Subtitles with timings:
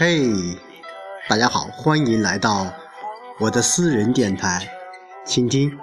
[0.00, 0.30] 嘿，
[1.28, 2.72] 大家好，欢迎来到
[3.40, 4.72] 我的私人电台，
[5.26, 5.76] 请听。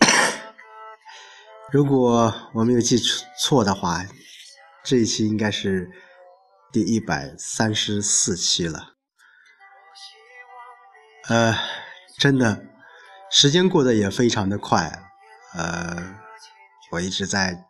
[1.70, 2.98] 如果我没有记
[3.38, 4.04] 错的话，
[4.82, 5.88] 这一期应该是
[6.72, 8.94] 第一百三十四期了。
[11.28, 11.56] 呃，
[12.18, 12.64] 真的，
[13.30, 14.90] 时间过得也非常的快。
[15.54, 16.16] 呃，
[16.90, 17.66] 我一直在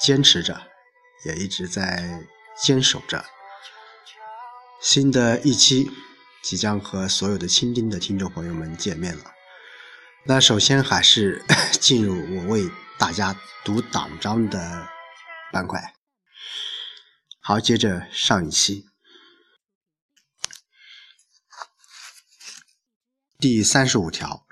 [0.00, 0.62] 坚持着，
[1.26, 2.26] 也一直在。
[2.56, 3.24] 坚守着，
[4.80, 5.90] 新的一期
[6.42, 9.24] 即将和所有的倾听的听众朋友们见面了。
[10.26, 11.44] 那首先还是
[11.80, 14.88] 进入我为大家读党章的
[15.52, 15.94] 板块。
[17.40, 18.86] 好，接着上一期，
[23.38, 24.46] 第三十五条，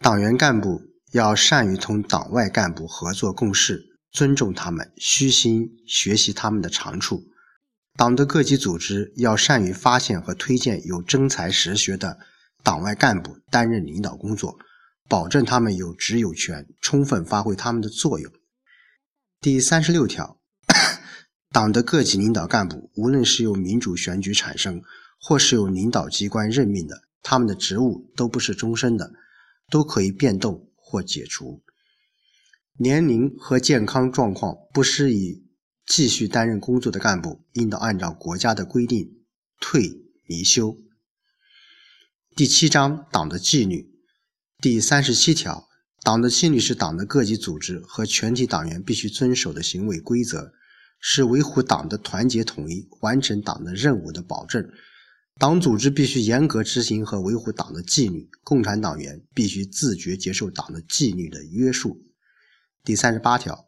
[0.00, 0.80] 党员干部
[1.12, 3.89] 要善于同党外干部合作共事。
[4.12, 7.24] 尊重他们，虚心学习他们的长处。
[7.96, 12.18] 党的各级组织要善于发现和推荐有真才实学的
[12.62, 14.58] 党外干部担任领导工作，
[15.08, 18.32] 保证他们有职有权，充分发挥他们的作用。
[19.40, 20.40] 第三十六条，
[21.50, 24.82] 党的各级领导干部，无论是由民主选举产生，
[25.20, 29.12] 或是由领导机关任命的，他们的职务都不是终身的，
[29.70, 31.62] 都可以变动或解除。
[32.78, 35.46] 年龄和健康状况不适宜
[35.86, 39.18] 继续担任工作的干部，应当按照国家的规定
[39.60, 40.78] 退离休。
[42.34, 43.92] 第七章党的纪律
[44.62, 45.68] 第三十七条，
[46.02, 50.52] 党的纪律是党的各级组织和全体党员必须遵守的行为规则，
[51.00, 54.66] 是维护党的团结统一、完成党的任务的保证。
[55.38, 61.98] 党组织必须严格执行和维护党的纪律，共产党员必须自觉接受党的纪律的约束。
[62.82, 63.66] 第三十八条，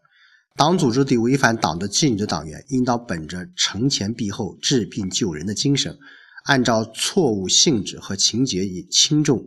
[0.56, 5.98] 党组织对违反党的纪律的党员，应当本着惩前毖后、治病救人的精神，
[6.44, 9.44] 按照错误性质和情节以轻重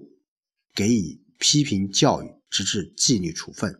[0.75, 3.79] 给予批评教育，直至纪律处分。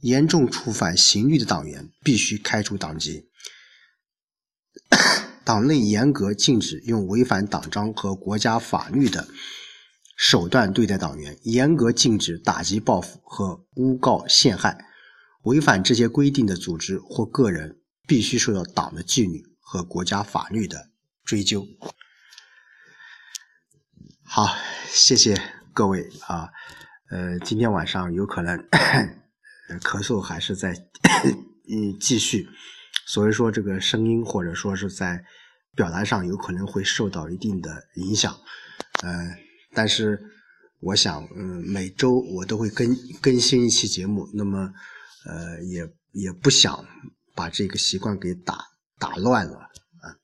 [0.00, 3.28] 严重触犯刑律的党员，必须开除党籍。
[5.44, 9.28] 党内严格禁止用违反党章和国家法律的。
[10.16, 14.84] 手段对待党员，严格禁止打击报复和诬告陷害。
[15.48, 20.90] 违反这些规定的组织或个人，必须受到党的纪律和国家法律的
[21.24, 21.66] 追究。
[24.22, 24.54] 好，
[24.88, 25.34] 谢谢
[25.72, 26.50] 各位啊。
[27.10, 28.58] 呃，今天晚上有可能
[29.80, 30.72] 咳嗽还是在
[31.68, 32.46] 嗯继续，
[33.06, 35.24] 所以说这个声音或者说是在
[35.74, 38.32] 表达上有可能会受到一定的影响。
[39.02, 39.10] 呃。
[39.74, 40.18] 但是，
[40.80, 44.72] 我想，嗯，每周我都会更更新一期节目，那么，
[45.28, 46.86] 呃，也也不想
[47.34, 48.64] 把这个习惯给打
[48.98, 50.16] 打乱了啊。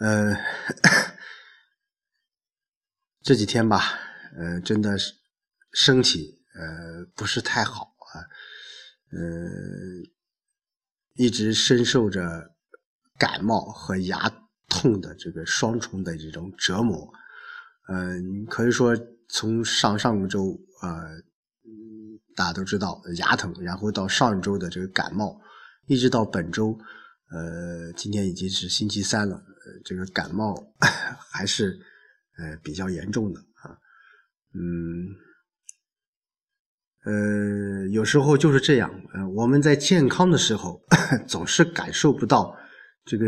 [0.00, 0.36] 呃，
[3.22, 3.98] 这几天吧，
[4.36, 5.14] 呃，真的是
[5.72, 8.18] 身体呃不是太好啊，
[9.12, 9.20] 呃，
[11.14, 12.56] 一直深受着
[13.16, 14.28] 感冒和牙
[14.68, 17.12] 痛的这个双重的这种折磨。
[17.88, 18.96] 嗯，可以说
[19.28, 21.04] 从上上周啊，
[22.36, 25.40] 大家都知道牙疼，然后到上周的这个感冒，
[25.86, 26.78] 一直到本周，
[27.30, 30.54] 呃，今天已经是星期三了，呃，这个感冒
[31.32, 31.78] 还是
[32.38, 33.76] 呃比较严重的啊，
[34.54, 35.14] 嗯，
[37.04, 40.80] 呃，有时候就是这样，呃，我们在健康的时候
[41.26, 42.56] 总是感受不到
[43.04, 43.26] 这个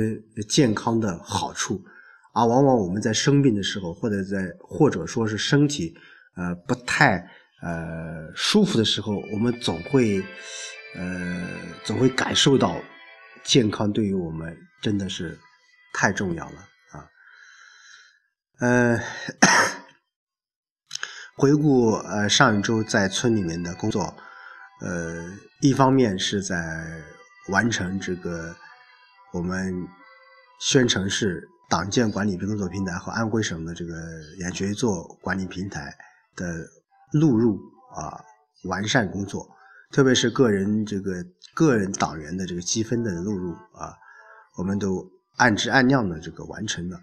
[0.48, 1.82] 健康的好处。
[2.34, 5.94] 而往往我们在生病的时候，或者在或者说是身体
[6.34, 7.30] 呃不太
[7.62, 10.22] 呃舒服的时候，我们总会
[10.96, 11.48] 呃
[11.84, 12.80] 总会感受到
[13.44, 15.38] 健康对于我们真的是
[15.94, 17.08] 太重要了啊。
[18.58, 19.00] 呃，
[21.36, 24.14] 回顾呃上一周在村里面的工作，
[24.80, 26.56] 呃，一方面是在
[27.48, 28.54] 完成这个
[29.32, 29.88] 我们
[30.60, 31.48] 宣城市。
[31.70, 33.94] 党建管理工作平台和安徽省的这个
[34.40, 35.96] 研学做管理平台
[36.36, 36.44] 的
[37.12, 37.60] 录入
[37.94, 38.20] 啊
[38.64, 39.48] 完善工作，
[39.90, 41.24] 特别是个人这个
[41.54, 43.94] 个人党员的这个积分的录入啊，
[44.58, 47.00] 我们都按质按量的这个完成了。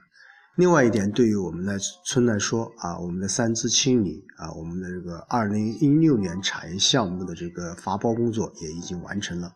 [0.56, 9.54] 另外一点，对于我们的村来说啊，我们的三资清理啊，我们的这个二零一六年产业项目的这个发包工作也已经完成了。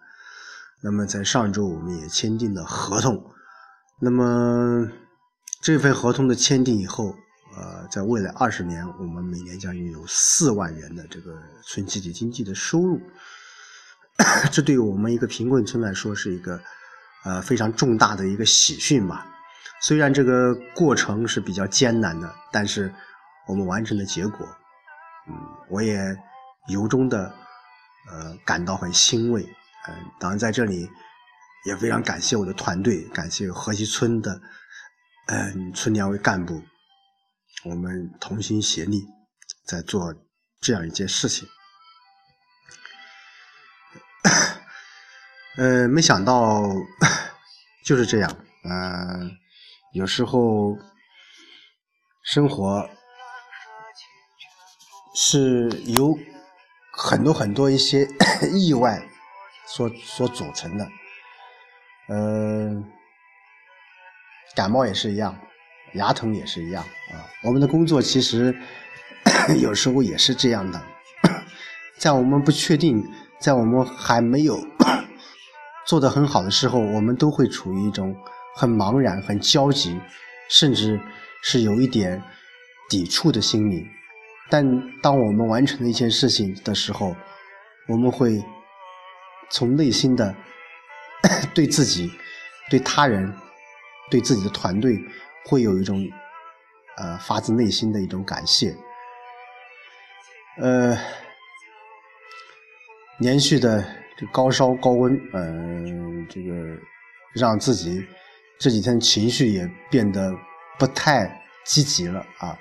[0.82, 3.32] 那么在上周，我们也签订了合同。
[4.00, 4.90] 那么。
[5.62, 7.16] 这份合同的签订以后，
[7.56, 13.00] 呃，在未来二十年，我们每年将拥有四万元的这个村集体经济的收入。
[14.52, 16.60] 这对于我们一个贫困村来说，是一个
[17.24, 19.28] 呃非常重大的一个喜讯吧。
[19.82, 22.94] 虽然这个过程是比较艰难的，但是
[23.48, 24.48] 我们完成的结果，
[25.28, 25.36] 嗯，
[25.70, 26.16] 我也
[26.70, 27.34] 由衷的
[28.10, 29.44] 呃感到很欣慰。
[29.88, 30.90] 嗯，当然在这里
[31.66, 34.42] 也非常感谢我的团队，感谢河西村的
[35.28, 36.62] 嗯村两位干部，
[37.66, 39.06] 我们同心协力
[39.66, 40.14] 在做
[40.62, 41.48] 这样一件事情。
[45.58, 46.64] 呃，没想到
[47.86, 49.32] 就是这样，嗯，
[49.94, 50.78] 有时候
[52.24, 52.90] 生活
[55.16, 56.18] 是由
[56.92, 58.08] 很多很多一些
[58.54, 59.08] 意外
[59.68, 60.90] 所所组成的，
[62.10, 62.92] 嗯，
[64.56, 65.40] 感冒也是一样，
[65.94, 67.26] 牙疼也是一样啊。
[67.44, 68.56] 我们的工作其实
[69.62, 70.82] 有时候也是这样的，
[71.98, 73.04] 在我们不确定，
[73.40, 74.60] 在我们还没有。
[75.86, 78.16] 做得很好的时候，我们都会处于一种
[78.56, 80.00] 很茫然、很焦急，
[80.50, 80.98] 甚至
[81.42, 82.24] 是有一点
[82.90, 83.86] 抵触的心理。
[84.50, 84.66] 但
[85.02, 87.14] 当我们完成了一件事情的时候，
[87.90, 88.42] 我们会
[89.50, 90.34] 从内心的
[91.54, 92.10] 对自己、
[92.70, 93.34] 对他人、
[94.10, 94.98] 对自己的团队，
[95.46, 96.08] 会有一种
[96.98, 98.76] 呃发自内心的一种感谢。
[100.62, 100.98] 呃，
[103.20, 103.84] 连续的。
[104.16, 106.54] 这高烧高温，嗯，这个
[107.34, 108.06] 让自己
[108.60, 110.32] 这几天情绪也变得
[110.78, 111.28] 不太
[111.66, 112.56] 积极了啊，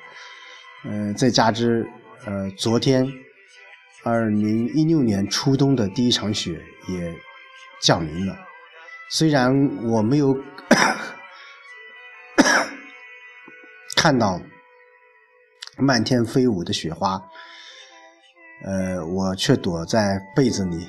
[0.86, 1.86] 嗯，再加之
[2.24, 3.06] 呃，昨天
[4.02, 6.58] 二零一六年初冬的第一场雪
[6.88, 7.14] 也
[7.82, 8.34] 降临了，
[9.10, 10.34] 虽然我没有
[14.02, 14.40] 看到
[15.78, 17.22] 漫天飞舞的雪花，
[18.64, 20.88] 呃，我却躲在被子里。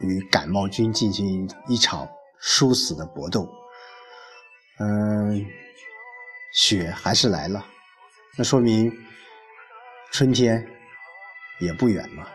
[0.00, 2.08] 与感冒菌进行一场
[2.40, 3.46] 殊死的搏斗，
[4.78, 5.46] 嗯，
[6.52, 7.64] 雪还是来了，
[8.36, 8.90] 那说明
[10.10, 10.66] 春天
[11.60, 12.28] 也不远了。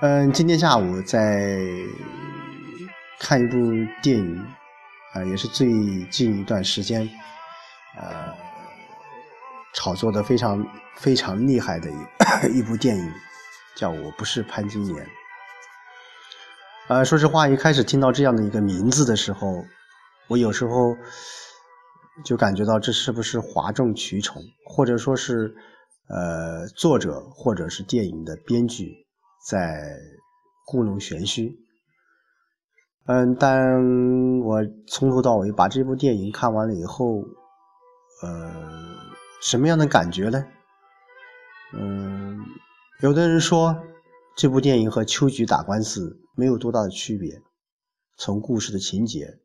[0.00, 1.58] 嗯，今天下午在
[3.18, 3.58] 看一部
[4.00, 4.46] 电影，
[5.12, 5.68] 啊，也是最
[6.04, 7.10] 近一段时间，
[7.96, 8.29] 呃，
[9.74, 13.12] 炒作的非常非常厉害的一 一部电影，
[13.76, 15.04] 叫《我不是潘金莲》。
[16.88, 19.64] 呃，说实话，一开始听到这样的一个名字的时候，
[20.28, 20.96] 我有时候
[22.24, 25.54] 就感觉到这是不是哗众取宠，或者说是
[26.08, 29.06] 呃作者或者是电影的编剧
[29.48, 29.96] 在
[30.66, 31.52] 故弄玄虚。
[33.06, 33.60] 嗯，但
[34.42, 37.22] 我从头到尾把这部电影看完了以后，
[38.22, 38.52] 呃，
[39.40, 40.46] 什么样的感觉呢？
[41.72, 42.44] 嗯，
[43.00, 43.82] 有的人说
[44.36, 46.18] 这部电影和秋菊打官司。
[46.36, 47.42] 没有多大的区别，
[48.16, 49.40] 从故事的情节，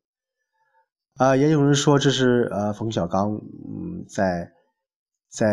[1.18, 4.54] 啊，也有人说这是呃冯小刚嗯在
[5.30, 5.46] 在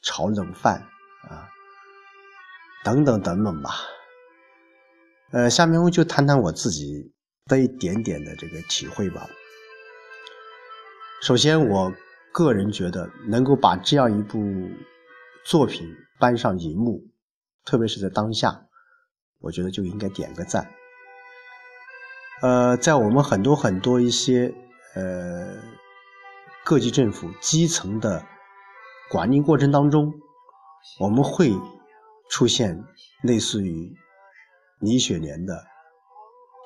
[0.00, 0.88] 炒冷饭
[1.28, 1.46] 啊，
[2.82, 3.70] 等等等等吧，
[5.30, 7.12] 呃，下面我就谈谈我自己
[7.44, 9.28] 的一点点的这个体会吧。
[11.20, 11.92] 首先，我
[12.32, 14.40] 个人觉得能够把这样一部
[15.44, 17.04] 作品搬上荧幕，
[17.64, 18.66] 特别是在当下。
[19.40, 20.70] 我觉得就应该点个赞。
[22.40, 24.54] 呃，在我们很多很多一些
[24.94, 25.62] 呃
[26.64, 28.24] 各级政府基层的
[29.10, 30.12] 管理过程当中，
[31.00, 31.52] 我们会
[32.30, 32.82] 出现
[33.22, 33.94] 类似于
[34.80, 35.64] 李雪莲的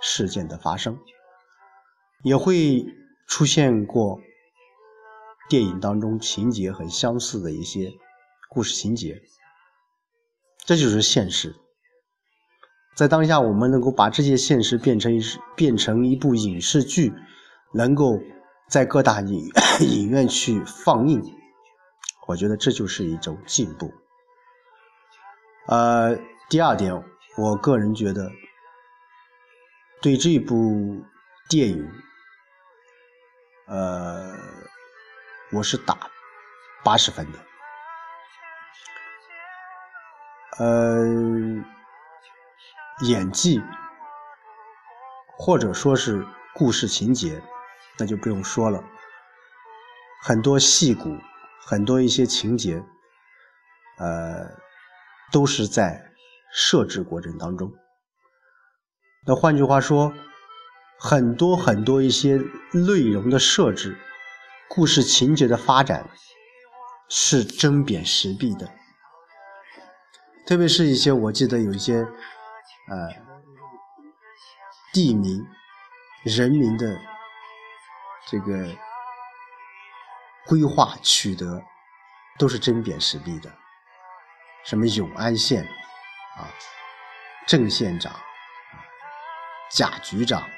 [0.00, 0.98] 事件的发生，
[2.22, 2.86] 也会
[3.26, 4.20] 出现过
[5.48, 7.92] 电影当中情节很相似的一些
[8.48, 9.22] 故事情节，
[10.64, 11.54] 这就是现实。
[12.96, 15.20] 在当下，我们能够把这些现实变成一
[15.54, 17.12] 变成一部影视剧，
[17.74, 18.18] 能够
[18.68, 19.50] 在各大影
[19.86, 21.22] 影院去放映，
[22.26, 23.92] 我觉得这就是一种进步。
[25.68, 26.16] 呃，
[26.48, 27.04] 第二点，
[27.36, 28.32] 我个人觉得，
[30.00, 31.04] 对这部
[31.50, 31.90] 电影，
[33.66, 34.34] 呃，
[35.52, 35.96] 我是打
[36.84, 37.38] 八十分的，
[40.58, 41.64] 呃。
[43.02, 43.62] 演技，
[45.36, 47.42] 或者说是故事情节，
[47.98, 48.82] 那就不用说了。
[50.22, 51.14] 很多戏骨，
[51.60, 52.82] 很多一些情节，
[53.98, 54.48] 呃，
[55.30, 56.10] 都是在
[56.50, 57.70] 设置过程当中。
[59.26, 60.14] 那换句话说，
[60.98, 62.40] 很多很多一些
[62.72, 63.98] 内容的设置，
[64.68, 66.08] 故事情节的发展，
[67.08, 68.70] 是针砭时弊的。
[70.46, 72.06] 特别是一些，我记得有一些。
[72.88, 73.08] 呃，
[74.92, 75.44] 地名
[76.22, 76.96] 人民的
[78.28, 78.76] 这个
[80.46, 81.60] 规划取得
[82.38, 83.52] 都是针砭时弊的，
[84.64, 85.64] 什么永安县
[86.36, 86.46] 啊，
[87.44, 88.14] 郑县长、
[89.72, 90.48] 贾局长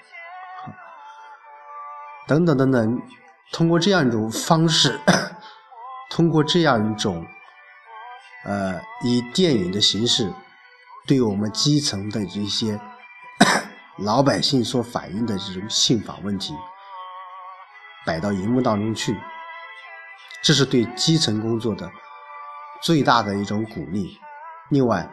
[2.26, 3.02] 等等等等，
[3.52, 5.00] 通过这样一种方式，
[6.10, 7.26] 通过这样一种
[8.44, 10.32] 呃以电影的形式，
[11.06, 12.80] 对我们基层的这些。
[13.98, 16.54] 老百姓所反映的这种信访问题
[18.06, 19.16] 摆到荧幕当中去，
[20.40, 21.90] 这是对基层工作的
[22.80, 24.16] 最大的一种鼓励。
[24.70, 25.10] 另外，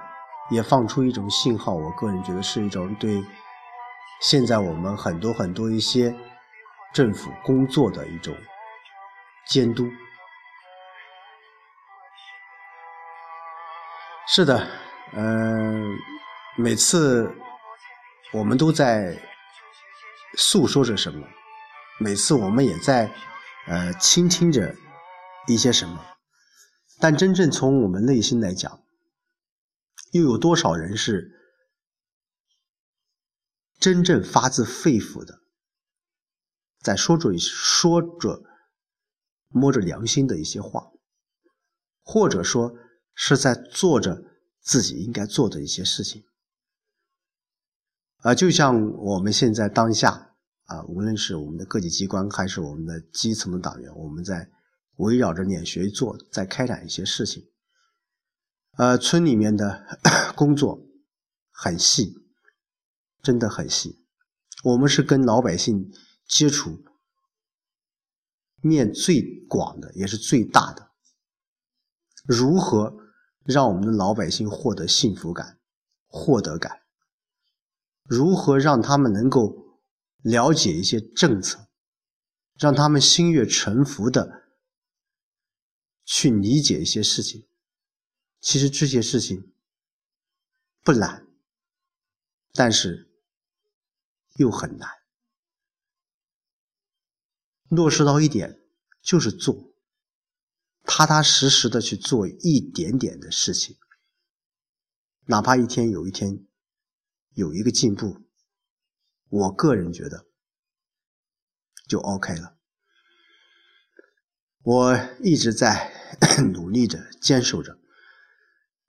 [0.51, 3.25] 也放出一种信号，我个人觉得是一种对
[4.21, 6.15] 现在我们很多很多一些
[6.95, 8.33] 政府工作的一种
[9.49, 9.91] 监督。
[14.29, 14.65] 是的，
[15.13, 15.93] 嗯，
[16.57, 17.29] 每次。
[18.33, 19.17] 我们都在
[20.37, 21.25] 诉说着什么，
[21.99, 23.09] 每次我们也在
[23.67, 24.75] 呃倾听着
[25.47, 26.03] 一些什么，
[26.99, 28.83] 但真正从我们内心来讲，
[30.11, 31.31] 又有多少人是
[33.79, 35.39] 真正发自肺腑的
[36.85, 38.43] 在说着说着
[39.47, 40.91] 摸着良心的一些话，
[42.03, 42.75] 或者说
[43.15, 44.23] 是在做着
[44.61, 46.23] 自己应该做的一些事情？
[48.17, 54.51] 啊，就像我们现在当下啊，无论是我们的各级机关，还是我们的基层的党员，我们在
[54.97, 57.49] 围绕着脸学做，在开展一些事情。
[58.77, 59.87] 呃，村里面的
[60.37, 60.85] 工作
[61.49, 62.13] 很细，
[63.23, 64.05] 真的很细。
[64.63, 65.91] 我们是跟老百姓
[66.27, 66.83] 接触
[68.61, 70.91] 面最广的，也是最大的。
[72.23, 72.97] 如何
[73.43, 75.59] 让我们的老百姓获得幸福感、
[76.07, 76.81] 获得感？
[78.03, 79.79] 如何让他们能够
[80.21, 81.67] 了解一些政策，
[82.57, 84.43] 让他们心悦诚服的
[86.03, 87.47] 去理解一些事情？
[88.41, 89.53] 其实这些事情
[90.83, 91.27] 不难，
[92.53, 93.11] 但是
[94.35, 94.89] 又很难。
[97.69, 98.59] 落实到一点
[99.01, 99.73] 就是做，
[100.83, 103.77] 踏踏实实的去做一点点的事情，
[105.25, 106.45] 哪怕一天有一天。
[107.33, 108.21] 有一个进步，
[109.27, 110.25] 我个人觉得
[111.85, 112.55] 就 OK 了。
[114.63, 115.91] 我一直在
[116.53, 117.77] 努力着、坚守着，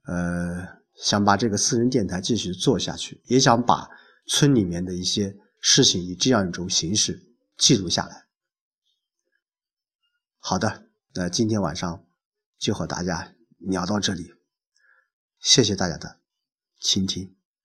[0.03, 3.89] 呃，想把这个私人电台继续做下去，也想把
[4.25, 8.26] 村里面的一些事情以这样一种形式记录下来。
[10.49, 12.05] 好的，那今天晚上
[12.57, 14.31] 就和大家聊到这里，
[15.39, 16.21] 谢谢大家的
[16.79, 17.36] 倾听。